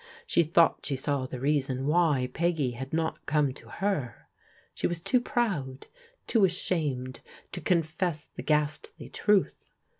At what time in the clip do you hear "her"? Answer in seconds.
3.69-4.27